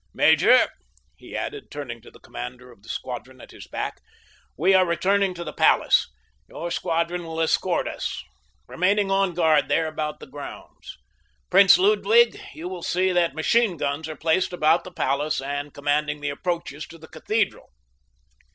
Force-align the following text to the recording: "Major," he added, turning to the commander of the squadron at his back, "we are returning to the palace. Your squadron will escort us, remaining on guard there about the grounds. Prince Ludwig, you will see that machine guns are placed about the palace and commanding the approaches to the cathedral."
"Major," 0.15 0.67
he 1.15 1.37
added, 1.37 1.69
turning 1.69 2.01
to 2.01 2.09
the 2.09 2.17
commander 2.19 2.71
of 2.71 2.81
the 2.81 2.89
squadron 2.89 3.39
at 3.39 3.51
his 3.51 3.67
back, 3.67 4.01
"we 4.57 4.73
are 4.73 4.83
returning 4.83 5.35
to 5.35 5.43
the 5.43 5.53
palace. 5.53 6.09
Your 6.49 6.71
squadron 6.71 7.23
will 7.23 7.39
escort 7.39 7.87
us, 7.87 8.23
remaining 8.67 9.11
on 9.11 9.35
guard 9.35 9.67
there 9.67 9.85
about 9.85 10.19
the 10.19 10.25
grounds. 10.25 10.97
Prince 11.51 11.77
Ludwig, 11.77 12.41
you 12.55 12.67
will 12.67 12.81
see 12.81 13.11
that 13.11 13.35
machine 13.35 13.77
guns 13.77 14.09
are 14.09 14.15
placed 14.15 14.53
about 14.53 14.85
the 14.85 14.91
palace 14.91 15.39
and 15.39 15.71
commanding 15.71 16.19
the 16.19 16.31
approaches 16.31 16.87
to 16.87 16.97
the 16.97 17.07
cathedral." 17.07 17.69